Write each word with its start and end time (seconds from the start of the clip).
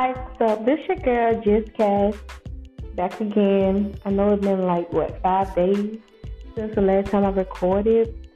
Hi, 0.00 0.14
so 0.38 0.62
this 0.64 0.78
your 0.86 0.96
girl, 0.98 1.42
Just 1.42 1.74
back 2.94 3.20
again. 3.20 3.98
I 4.04 4.10
know 4.10 4.32
it's 4.32 4.44
been 4.44 4.62
like, 4.62 4.92
what, 4.92 5.20
five 5.22 5.52
days 5.56 5.98
since 6.54 6.72
the 6.76 6.82
last 6.82 7.10
time 7.10 7.24
I 7.24 7.30
recorded. 7.30 8.30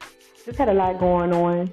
Just 0.45 0.59
had 0.59 0.69
a 0.69 0.75
lot 0.75 0.98
going 0.98 1.33
on 1.33 1.70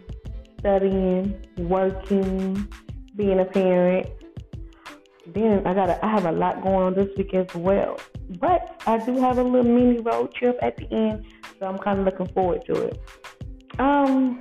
studying, 0.60 1.44
working, 1.58 2.68
being 3.16 3.40
a 3.40 3.46
parent. 3.46 4.06
Then 5.26 5.66
I 5.66 5.74
got 5.74 6.04
I 6.04 6.08
have 6.08 6.26
a 6.26 6.34
lot 6.34 6.62
going 6.62 6.76
on 6.76 6.94
this 6.94 7.10
week 7.18 7.34
as 7.34 7.52
well. 7.56 8.00
But 8.40 8.84
I 8.86 9.04
do 9.04 9.20
have 9.20 9.40
a 9.40 9.44
little 9.44 9.64
mini 9.64 10.02
road 10.02 10.36
trip 10.36 10.60
at 10.62 10.78
the 10.78 10.86
end, 10.94 11.26
so 11.60 11.66
I'm 11.66 11.80
kind 11.80 11.98
of 11.98 12.06
looking 12.06 12.28
forward 12.36 12.64
to 12.66 12.74
it. 12.76 13.02
Um, 13.80 14.40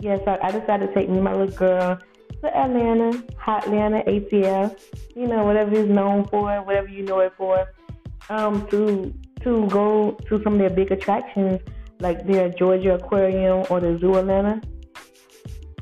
yes, 0.00 0.20
I, 0.26 0.36
I 0.42 0.50
decided 0.50 0.88
to 0.88 0.94
take 0.94 1.08
me 1.08 1.20
my 1.20 1.34
little 1.34 1.56
girl 1.56 1.98
to 2.42 2.56
Atlanta, 2.56 3.22
Hot 3.38 3.66
Atlanta, 3.66 4.02
ATL, 4.06 4.78
you 5.14 5.26
know, 5.26 5.44
whatever 5.44 5.74
it's 5.74 5.88
known 5.88 6.26
for, 6.26 6.62
whatever 6.62 6.88
you 6.88 7.02
know 7.02 7.20
it 7.20 7.32
for, 7.36 7.66
um, 8.28 8.66
to 8.68 9.14
to 9.42 9.66
go 9.68 10.12
to 10.28 10.42
some 10.42 10.54
of 10.54 10.58
their 10.58 10.70
big 10.70 10.92
attractions 10.92 11.60
like 12.00 12.26
their 12.26 12.48
Georgia 12.50 12.94
Aquarium 12.94 13.64
or 13.70 13.80
the 13.80 13.98
Zoo 13.98 14.16
Atlanta. 14.16 14.60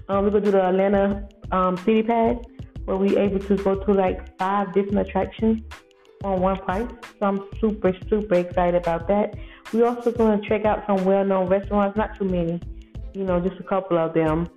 Um, 0.09 0.25
we 0.25 0.31
go 0.31 0.39
to 0.39 0.45
do 0.45 0.51
the 0.53 0.65
Atlanta 0.65 1.29
um, 1.53 1.77
City 1.79 2.03
Pass 2.03 2.37
where 2.89 2.97
we 2.97 3.17
able 3.19 3.39
to 3.39 3.57
go 3.57 3.75
to 3.75 3.93
like 3.93 4.39
five 4.39 4.73
different 4.73 5.07
attractions 5.07 5.63
on 6.25 6.41
one 6.41 6.57
price. 6.57 6.89
So 7.21 7.27
I'm 7.27 7.45
super, 7.61 7.95
super 8.09 8.37
excited 8.37 8.81
about 8.81 9.07
that. 9.09 9.35
We 9.75 9.83
also 9.83 10.11
going 10.11 10.41
to 10.41 10.49
check 10.49 10.65
out 10.65 10.85
some 10.87 11.05
well-known 11.05 11.49
restaurants, 11.49 11.99
not 11.99 12.17
too 12.17 12.25
many, 12.25 12.59
you 13.13 13.25
know, 13.25 13.41
just 13.41 13.61
a 13.61 13.63
couple 13.63 13.99
of 13.99 14.15
them. 14.15 14.49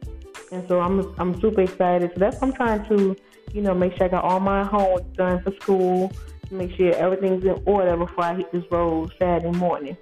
And 0.52 0.68
so 0.68 0.82
I'm 0.82 1.14
I'm 1.18 1.40
super 1.40 1.62
excited. 1.62 2.12
So 2.14 2.20
that's 2.20 2.40
what 2.42 2.50
I'm 2.50 2.54
trying 2.54 2.86
to, 2.90 3.16
you 3.54 3.62
know, 3.62 3.74
make 3.74 3.96
sure 3.98 4.06
I 4.06 4.10
got 4.10 4.24
all 4.24 4.40
my 4.40 4.64
homework 4.64 5.14
done 5.14 5.42
for 5.44 5.52
school, 5.62 6.12
make 6.52 6.76
sure 6.76 6.94
everything's 6.94 7.44
in 7.46 7.62
order 7.66 7.96
before 7.96 8.26
I 8.26 8.36
hit 8.36 8.52
this 8.52 8.66
road 8.70 9.14
Saturday 9.18 9.58
morning. 9.58 9.98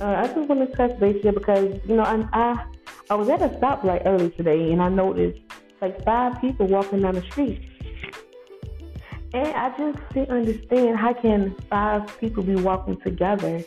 Uh, 0.00 0.06
I 0.06 0.26
just 0.28 0.48
want 0.48 0.70
to 0.70 0.76
touch 0.76 0.98
base 1.00 1.20
here 1.22 1.32
because 1.32 1.80
you 1.86 1.96
know 1.96 2.04
I, 2.04 2.24
I 2.32 2.64
I 3.10 3.14
was 3.14 3.28
at 3.28 3.42
a 3.42 3.48
stoplight 3.48 4.02
early 4.06 4.30
today 4.30 4.72
and 4.72 4.80
I 4.80 4.88
noticed 4.88 5.40
like 5.80 6.04
five 6.04 6.40
people 6.40 6.66
walking 6.66 7.02
down 7.02 7.16
the 7.16 7.22
street. 7.22 7.60
And 9.32 9.48
I 9.48 9.76
just 9.76 9.98
didn't 10.12 10.30
understand 10.30 10.96
how 10.96 11.14
can 11.14 11.54
five 11.68 12.18
people 12.20 12.42
be 12.42 12.56
walking 12.56 13.00
together? 13.00 13.62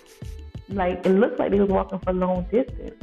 Like 0.69 1.05
it 1.05 1.09
looks 1.09 1.37
like 1.39 1.51
they 1.51 1.59
was 1.59 1.69
walking 1.69 1.99
for 1.99 2.11
a 2.11 2.13
long 2.13 2.45
distance. 2.51 2.95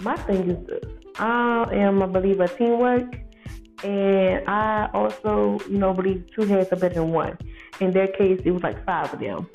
My 0.00 0.16
thing 0.16 0.50
is 0.50 0.66
this. 0.66 0.99
I 1.20 1.68
am 1.72 2.00
a 2.00 2.08
believer 2.08 2.44
of 2.44 2.56
teamwork 2.56 3.14
and 3.84 4.48
I 4.48 4.88
also, 4.94 5.60
you 5.68 5.78
know, 5.78 5.92
believe 5.92 6.24
two 6.34 6.42
heads 6.42 6.72
are 6.72 6.76
better 6.76 6.94
than 6.94 7.12
one. 7.12 7.36
In 7.80 7.92
their 7.92 8.08
case 8.08 8.40
it 8.44 8.50
was 8.50 8.62
like 8.62 8.84
five 8.86 9.12
of 9.12 9.20
them. 9.20 9.48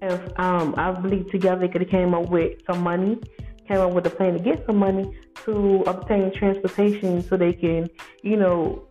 And 0.00 0.32
um 0.38 0.74
I 0.78 0.92
believe 0.92 1.30
together 1.30 1.60
they 1.60 1.68
could 1.68 1.82
have 1.82 1.90
came 1.90 2.14
up 2.14 2.30
with 2.30 2.60
some 2.66 2.80
money, 2.80 3.18
came 3.66 3.78
up 3.78 3.92
with 3.92 4.06
a 4.06 4.10
plan 4.10 4.34
to 4.34 4.38
get 4.38 4.64
some 4.66 4.76
money 4.76 5.18
to 5.44 5.82
obtain 5.86 6.32
transportation 6.32 7.22
so 7.22 7.36
they 7.36 7.52
can, 7.52 7.88
you 8.22 8.36
know, 8.36 8.86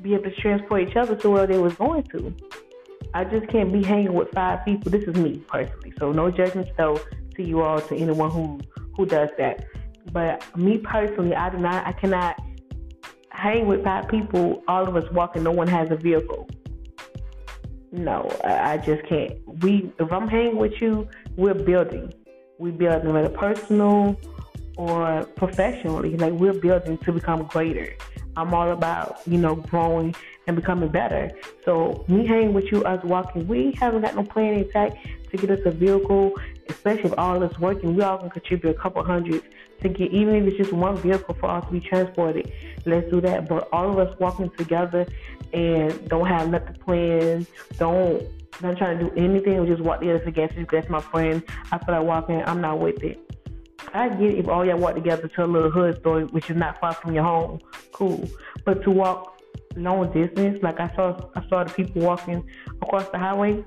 be 0.00 0.14
able 0.14 0.24
to 0.24 0.34
transport 0.36 0.88
each 0.88 0.96
other 0.96 1.14
to 1.16 1.30
where 1.30 1.46
they 1.46 1.58
was 1.58 1.74
going 1.74 2.02
to. 2.04 2.34
I 3.14 3.24
just 3.24 3.46
can't 3.48 3.70
be 3.70 3.82
hanging 3.82 4.14
with 4.14 4.30
five 4.30 4.64
people. 4.64 4.90
This 4.90 5.04
is 5.04 5.14
me 5.16 5.44
personally, 5.48 5.92
so 5.98 6.12
no 6.12 6.30
judgment 6.30 6.68
though 6.78 6.98
to 7.36 7.42
you 7.42 7.60
all 7.62 7.80
to 7.80 7.94
anyone 7.94 8.30
who 8.30 8.60
who 8.96 9.06
does 9.06 9.28
that. 9.38 9.66
But 10.12 10.56
me 10.56 10.78
personally, 10.78 11.34
I 11.34 11.50
do 11.50 11.58
not. 11.58 11.86
I 11.86 11.92
cannot 11.92 12.40
hang 13.30 13.66
with 13.66 13.82
five 13.82 14.08
people. 14.08 14.62
All 14.68 14.86
of 14.86 14.94
us 14.94 15.10
walking. 15.12 15.42
No 15.42 15.52
one 15.52 15.68
has 15.68 15.90
a 15.90 15.96
vehicle. 15.96 16.48
No, 17.90 18.30
I, 18.44 18.78
just 18.78 19.04
can't. 19.04 19.32
We 19.62 19.92
if 19.98 20.12
I'm 20.12 20.28
hanging 20.28 20.56
with 20.56 20.80
you, 20.80 21.08
we're 21.36 21.54
building. 21.54 22.12
We're 22.58 22.72
building 22.72 23.12
whether 23.12 23.28
personal 23.28 24.18
or 24.76 25.24
professionally. 25.36 26.16
Like 26.16 26.32
we're 26.32 26.54
building 26.54 26.98
to 26.98 27.12
become 27.12 27.44
greater. 27.44 27.94
I'm 28.36 28.54
all 28.54 28.70
about, 28.70 29.20
you 29.26 29.36
know, 29.36 29.56
growing 29.56 30.14
and 30.46 30.56
becoming 30.56 30.88
better. 30.88 31.30
So 31.64 32.04
me 32.08 32.26
hanging 32.26 32.54
with 32.54 32.72
you, 32.72 32.82
us 32.84 33.04
walking, 33.04 33.46
we 33.46 33.72
haven't 33.78 34.02
got 34.02 34.16
no 34.16 34.24
plan 34.24 34.54
in 34.54 34.70
to 34.70 35.36
get 35.36 35.50
us 35.50 35.60
a 35.64 35.70
vehicle, 35.70 36.32
especially 36.68 37.10
if 37.10 37.18
all 37.18 37.42
of 37.42 37.50
us 37.50 37.58
working, 37.58 37.94
we 37.94 38.02
all 38.02 38.18
can 38.18 38.30
contribute 38.30 38.70
a 38.70 38.78
couple 38.78 39.04
hundred 39.04 39.42
to 39.82 39.88
get 39.88 40.12
even 40.12 40.34
if 40.34 40.44
it's 40.46 40.56
just 40.56 40.72
one 40.72 40.96
vehicle 40.96 41.34
for 41.34 41.50
us 41.50 41.64
to 41.66 41.72
be 41.72 41.80
transported. 41.80 42.52
Let's 42.86 43.10
do 43.10 43.20
that. 43.20 43.48
But 43.48 43.68
all 43.72 43.90
of 43.90 43.98
us 43.98 44.18
walking 44.18 44.50
together 44.50 45.06
and 45.52 46.08
don't 46.08 46.26
have 46.26 46.48
nothing 46.48 46.76
planned, 46.76 47.46
don't 47.78 48.22
not 48.60 48.76
trying 48.76 48.98
to 48.98 49.04
do 49.04 49.12
anything 49.16 49.58
or 49.58 49.66
just 49.66 49.80
walk 49.80 50.00
the 50.00 50.14
other 50.14 50.24
against 50.24 50.56
you. 50.56 50.66
That's 50.70 50.88
my 50.88 51.00
friend. 51.00 51.42
I 51.70 51.78
feel 51.78 51.94
like 51.94 52.04
walking, 52.04 52.42
I'm 52.44 52.60
not 52.60 52.78
with 52.78 53.02
it. 53.02 53.18
I 53.94 54.08
get 54.08 54.34
if 54.34 54.48
all 54.48 54.64
y'all 54.64 54.78
walk 54.78 54.94
together 54.94 55.28
to 55.28 55.44
a 55.44 55.46
little 55.46 55.70
hood 55.70 55.98
store, 56.00 56.22
which 56.22 56.48
is 56.48 56.56
not 56.56 56.80
far 56.80 56.94
from 56.94 57.14
your 57.14 57.24
home, 57.24 57.60
cool. 57.92 58.28
But 58.64 58.82
to 58.84 58.90
walk 58.90 59.40
long 59.76 60.12
distance, 60.12 60.62
like 60.62 60.80
I 60.80 60.94
saw, 60.94 61.18
I 61.34 61.46
saw 61.48 61.64
the 61.64 61.72
people 61.72 62.02
walking 62.02 62.44
across 62.80 63.08
the 63.08 63.18
highway. 63.18 63.64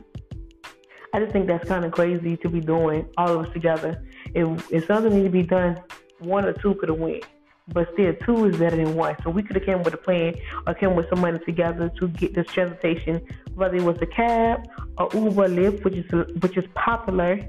I 1.13 1.19
just 1.19 1.31
think 1.31 1.47
that's 1.47 1.67
kind 1.67 1.85
of 1.85 1.91
crazy 1.91 2.37
to 2.37 2.49
be 2.49 2.59
doing 2.59 3.07
all 3.17 3.39
of 3.39 3.45
us 3.45 3.53
together. 3.53 4.03
If, 4.33 4.71
if 4.71 4.85
something 4.85 5.13
needs 5.13 5.27
to 5.27 5.31
be 5.31 5.43
done, 5.43 5.79
one 6.25 6.45
or 6.45 6.53
two 6.53 6.75
could 6.75 6.89
have 6.89 6.99
went, 6.99 7.23
but 7.69 7.87
still 7.93 8.13
two 8.25 8.45
is 8.45 8.57
better 8.57 8.75
than 8.75 8.95
one. 8.95 9.15
So 9.23 9.29
we 9.29 9.43
could 9.43 9.55
have 9.55 9.65
came 9.65 9.83
with 9.83 9.93
a 9.93 9.97
plan 9.97 10.35
or 10.67 10.73
came 10.73 10.95
with 10.95 11.09
some 11.09 11.21
money 11.21 11.39
together 11.45 11.89
to 11.99 12.07
get 12.07 12.33
this 12.33 12.47
transportation, 12.47 13.21
whether 13.55 13.75
it 13.75 13.83
was 13.83 13.97
a 14.01 14.05
cab 14.05 14.67
or 14.97 15.09
Uber, 15.13 15.49
Lyft, 15.49 15.83
which 15.83 15.95
is 15.95 16.05
which 16.41 16.57
is 16.57 16.65
popular. 16.75 17.39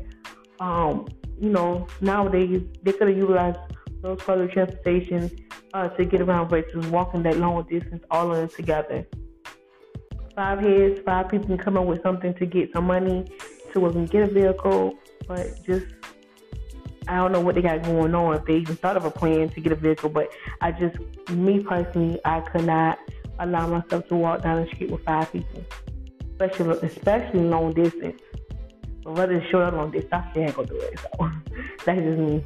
Um, 0.61 1.07
you 1.39 1.51
know, 1.51 1.87
nowadays 2.01 2.63
they 2.83 2.93
could 2.93 3.09
have 3.09 3.17
utilized 3.17 3.59
those 4.03 4.19
public 4.23 4.53
transportation 4.53 5.31
uh, 5.75 5.89
to 5.89 6.05
get 6.05 6.21
around 6.21 6.49
versus 6.49 6.87
walking 6.87 7.23
that 7.25 7.37
long 7.39 7.63
distance 7.65 8.03
all 8.11 8.33
of 8.33 8.39
in 8.39 8.49
together. 8.57 9.07
Five 10.35 10.61
heads, 10.61 11.01
five 11.05 11.29
people 11.31 11.47
can 11.47 11.59
come 11.59 11.77
up 11.77 11.87
with 11.87 12.03
something 12.03 12.35
to 12.35 12.47
get 12.47 12.73
some 12.73 12.87
money 12.87 13.27
to 13.73 13.81
we 13.81 13.93
can 13.93 14.07
get 14.07 14.29
a 14.29 14.33
vehicle, 14.33 14.95
but 15.27 15.63
just 15.65 15.87
I 17.09 17.17
don't 17.17 17.33
know 17.33 17.41
what 17.41 17.55
they 17.55 17.63
got 17.63 17.83
going 17.83 18.15
on 18.15 18.37
if 18.37 18.45
they 18.45 18.57
even 18.57 18.77
thought 18.77 18.97
of 18.97 19.05
a 19.05 19.11
plan 19.11 19.49
to 19.51 19.61
get 19.61 19.73
a 19.73 19.77
vehicle. 19.77 20.09
But 20.09 20.29
I 20.61 20.73
just, 20.73 20.97
me 21.31 21.63
personally, 21.63 22.21
I 22.25 22.41
could 22.41 22.65
not 22.65 22.99
allow 23.39 23.67
myself 23.67 24.09
to 24.09 24.17
walk 24.17 24.43
down 24.43 24.65
the 24.65 24.75
street 24.75 24.91
with 24.91 25.05
five 25.05 25.31
people, 25.33 25.65
especially 26.33 26.89
especially 26.89 27.41
long 27.41 27.73
distance. 27.73 28.21
But 29.05 29.15
whether 29.15 29.35
it's 29.35 29.49
short 29.51 29.73
or 29.73 29.77
long 29.77 29.91
distance, 29.91 30.13
I 30.13 30.31
still 30.31 30.43
ain't 30.43 30.57
gonna 30.57 30.69
do 30.69 30.81
it. 30.81 31.01
So 31.87 31.93
that's 31.93 32.01
just 32.01 32.19
me. 32.19 32.43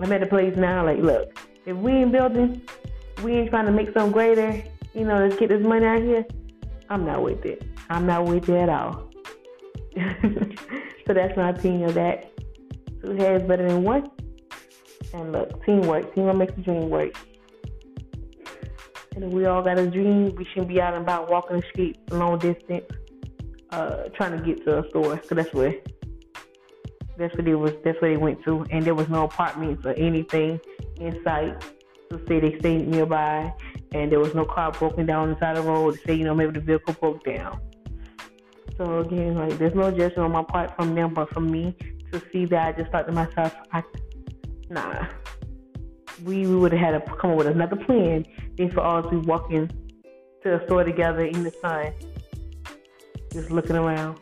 I'm 0.00 0.10
at 0.12 0.20
the 0.20 0.26
place 0.26 0.56
now, 0.56 0.84
like, 0.86 0.98
look, 0.98 1.38
if 1.66 1.76
we 1.76 1.92
ain't 1.92 2.12
building, 2.12 2.62
we 3.22 3.32
ain't 3.32 3.50
trying 3.50 3.66
to 3.66 3.72
make 3.72 3.92
something 3.92 4.12
greater, 4.12 4.62
you 4.94 5.04
know, 5.04 5.18
let's 5.18 5.36
get 5.36 5.50
this 5.50 5.62
money 5.62 5.84
out 5.84 6.00
here. 6.00 6.24
I'm 6.88 7.04
not 7.04 7.22
with 7.22 7.44
it. 7.44 7.62
I'm 7.90 8.06
not 8.06 8.24
with 8.24 8.48
it 8.48 8.56
at 8.56 8.68
all. 8.68 9.10
so 11.06 11.12
that's 11.12 11.36
my 11.36 11.50
opinion 11.50 11.90
of 11.90 11.94
that. 11.94 12.32
Two 13.02 13.12
heads 13.12 13.44
better 13.46 13.68
than 13.68 13.82
one. 13.82 14.10
And 15.12 15.32
look, 15.32 15.64
teamwork. 15.64 16.14
Teamwork 16.14 16.36
makes 16.36 16.54
the 16.54 16.62
dream 16.62 16.90
work. 16.90 17.12
And 19.14 19.24
if 19.24 19.32
we 19.32 19.46
all 19.46 19.62
got 19.62 19.78
a 19.78 19.86
dream, 19.86 20.34
we 20.36 20.44
shouldn't 20.46 20.68
be 20.68 20.80
out 20.80 20.94
and 20.94 21.02
about 21.02 21.30
walking 21.30 21.56
the 21.56 21.66
street 21.68 21.98
long 22.10 22.38
distance 22.38 22.84
uh, 23.70 24.04
trying 24.14 24.38
to 24.38 24.44
get 24.44 24.64
to 24.64 24.84
a 24.84 24.88
store. 24.88 25.16
Cause 25.16 25.28
that's 25.30 25.52
where 25.52 25.74
that's 27.16 27.36
what 27.36 27.46
it 27.46 27.54
was. 27.54 27.72
That's 27.84 28.00
where 28.00 28.12
they 28.12 28.16
went 28.16 28.42
to, 28.44 28.64
and 28.70 28.82
there 28.82 28.94
was 28.94 29.08
no 29.08 29.24
apartments 29.24 29.84
or 29.84 29.92
anything 29.92 30.58
in 30.96 31.22
sight 31.22 31.60
to 32.10 32.20
say 32.26 32.40
they 32.40 32.58
stayed 32.58 32.88
nearby, 32.88 33.52
and 33.92 34.10
there 34.10 34.20
was 34.20 34.34
no 34.34 34.44
car 34.44 34.72
broken 34.72 35.06
down 35.06 35.30
inside 35.30 35.56
the 35.56 35.62
road 35.62 35.94
to 35.94 36.00
say 36.06 36.14
you 36.14 36.24
know 36.24 36.34
maybe 36.34 36.52
the 36.52 36.60
vehicle 36.60 36.94
broke 36.94 37.22
down. 37.24 37.60
So 38.78 39.00
again, 39.00 39.34
like 39.34 39.58
there's 39.58 39.74
no 39.74 39.90
judgment 39.90 40.18
on 40.18 40.32
my 40.32 40.42
part 40.42 40.74
from 40.76 40.94
them, 40.94 41.12
but 41.12 41.28
from 41.34 41.50
me 41.50 41.76
to 42.12 42.22
see 42.32 42.44
that, 42.46 42.74
I 42.74 42.78
just 42.78 42.90
thought 42.90 43.06
to 43.06 43.12
myself, 43.12 43.54
I, 43.72 43.82
nah, 44.68 45.06
we, 46.24 46.46
we 46.46 46.56
would 46.56 46.72
have 46.72 46.80
had 46.80 47.06
to 47.06 47.16
come 47.16 47.32
up 47.32 47.38
with 47.38 47.46
another 47.46 47.76
plan 47.76 48.24
than 48.56 48.70
for 48.70 48.80
all 48.80 49.02
to 49.02 49.08
be 49.08 49.16
walking 49.16 49.68
to 50.42 50.50
the 50.50 50.62
store 50.66 50.84
together 50.84 51.24
in 51.24 51.42
the 51.42 51.50
sun 51.62 51.92
just 53.32 53.50
looking 53.50 53.76
around. 53.76 54.18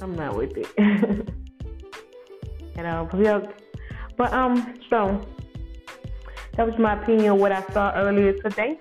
I'm 0.00 0.16
not 0.16 0.36
with 0.36 0.56
it. 0.56 0.68
you 2.76 2.82
know, 2.82 3.08
but 4.16 4.32
um, 4.32 4.80
so 4.90 5.24
that 6.56 6.66
was 6.66 6.76
my 6.78 7.00
opinion 7.00 7.32
of 7.32 7.38
what 7.38 7.52
I 7.52 7.62
saw 7.72 7.92
earlier 7.94 8.32
today. 8.32 8.80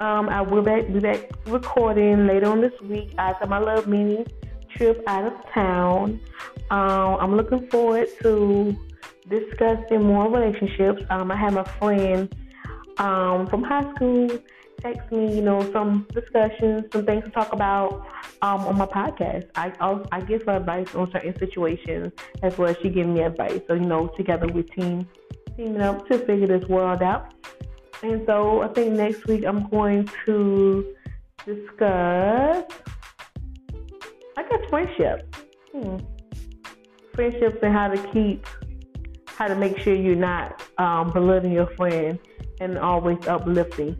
Um, 0.00 0.28
I 0.28 0.40
will 0.40 0.62
back, 0.62 0.92
be 0.92 0.98
back 0.98 1.30
recording 1.46 2.26
later 2.26 2.48
on 2.50 2.60
this 2.60 2.72
week 2.82 3.14
I 3.18 3.30
after 3.30 3.46
my 3.46 3.60
little 3.60 3.88
mini 3.88 4.26
trip 4.76 5.02
out 5.06 5.24
of 5.24 5.32
town. 5.52 6.20
Um, 6.70 7.16
I'm 7.20 7.36
looking 7.36 7.68
forward 7.68 8.08
to 8.22 8.76
discussing 9.28 10.02
more 10.02 10.30
relationships. 10.30 11.02
Um, 11.10 11.30
I 11.30 11.36
have 11.36 11.56
a 11.56 11.64
friend 11.64 12.34
um, 12.98 13.46
from 13.46 13.62
high 13.62 13.92
school 13.94 14.28
text 14.82 15.12
me, 15.12 15.36
you 15.36 15.42
know, 15.42 15.70
some 15.72 16.06
discussions, 16.12 16.84
some 16.92 17.06
things 17.06 17.24
to 17.24 17.30
talk 17.30 17.52
about 17.52 18.06
um, 18.42 18.60
on 18.62 18.76
my 18.76 18.86
podcast. 18.86 19.48
I 19.54 19.72
I 20.10 20.20
give 20.20 20.42
her 20.44 20.56
advice 20.56 20.94
on 20.94 21.10
certain 21.12 21.38
situations 21.38 22.12
as 22.42 22.58
well 22.58 22.70
as 22.70 22.76
she 22.82 22.90
gives 22.90 23.08
me 23.08 23.22
advice. 23.22 23.60
So 23.68 23.74
you 23.74 23.86
know, 23.86 24.08
together 24.08 24.46
we 24.48 24.62
team 24.64 25.08
teaming 25.56 25.80
up 25.80 26.06
to 26.08 26.18
figure 26.18 26.46
this 26.46 26.68
world 26.68 27.02
out. 27.02 27.32
And 28.02 28.26
so 28.26 28.62
I 28.62 28.68
think 28.68 28.94
next 28.94 29.26
week 29.26 29.44
I'm 29.44 29.68
going 29.68 30.10
to 30.26 30.94
discuss, 31.46 32.64
I 34.36 34.42
guess, 34.48 34.60
friendship. 34.68 35.36
Hmm. 35.72 35.96
Friendships 37.14 37.58
and 37.62 37.72
how 37.72 37.88
to 37.88 38.12
keep, 38.12 38.46
how 39.26 39.48
to 39.48 39.54
make 39.54 39.78
sure 39.78 39.94
you're 39.94 40.16
not 40.16 40.62
um, 40.78 41.12
belittling 41.12 41.52
your 41.52 41.66
friend 41.76 42.18
and 42.60 42.78
always 42.78 43.18
uplifting. 43.26 43.96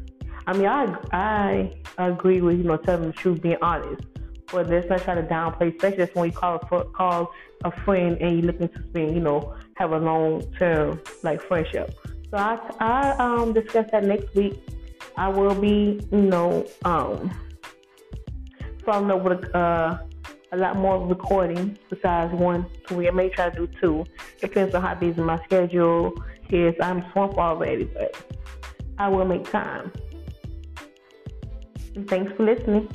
I 0.46 0.52
mean, 0.54 0.66
I 0.66 0.96
I 1.12 1.72
agree 1.98 2.40
with 2.40 2.58
you 2.58 2.64
know 2.64 2.76
telling 2.76 3.08
the 3.08 3.12
truth, 3.12 3.42
being 3.42 3.58
honest, 3.62 4.02
but 4.50 4.68
let's 4.68 4.88
not 4.88 5.02
try 5.02 5.14
to 5.14 5.22
downplay, 5.22 5.74
especially 5.74 6.06
when 6.14 6.30
you 6.30 6.36
call 6.36 6.56
a 6.56 6.84
call 6.84 7.32
a 7.64 7.70
friend 7.84 8.16
and 8.20 8.38
you're 8.38 8.52
looking 8.52 8.68
to 8.68 8.82
spend, 8.88 9.14
you 9.14 9.20
know, 9.20 9.54
have 9.76 9.92
a 9.92 9.98
long 9.98 10.42
term 10.58 11.00
like 11.22 11.42
friendship. 11.42 11.94
So 12.30 12.38
I 12.38 12.58
I 12.80 13.10
um 13.18 13.52
discuss 13.52 13.86
that 13.92 14.04
next 14.04 14.34
week. 14.34 14.54
I 15.16 15.28
will 15.28 15.54
be 15.54 16.00
you 16.10 16.22
know 16.22 16.66
um 16.84 17.30
following 18.84 19.10
up 19.10 19.22
with 19.22 19.54
uh, 19.54 19.98
a 20.52 20.56
lot 20.56 20.76
more 20.76 21.04
recording 21.06 21.78
besides 21.88 22.32
one. 22.34 22.66
So 22.88 22.96
we 22.96 23.10
may 23.10 23.30
try 23.30 23.50
to 23.50 23.66
do 23.66 23.68
two. 23.80 24.04
Depends 24.40 24.74
on 24.74 24.82
how 24.82 24.94
busy 24.94 25.20
my 25.20 25.42
schedule 25.44 26.12
is. 26.50 26.74
I'm 26.80 27.04
swamped 27.12 27.38
already, 27.38 27.84
but 27.84 28.14
I 28.98 29.08
will 29.08 29.24
make 29.24 29.50
time. 29.50 29.90
And 31.94 32.08
thanks 32.08 32.32
for 32.36 32.44
listening. 32.44 32.88